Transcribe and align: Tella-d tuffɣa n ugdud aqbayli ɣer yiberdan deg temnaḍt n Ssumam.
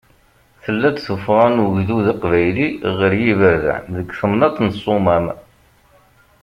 Tella-d 0.63 0.97
tuffɣa 1.05 1.47
n 1.55 1.63
ugdud 1.65 2.05
aqbayli 2.13 2.67
ɣer 2.97 3.11
yiberdan 3.21 3.83
deg 3.95 4.07
temnaḍt 4.19 4.57
n 4.61 4.67
Ssumam. 4.75 5.25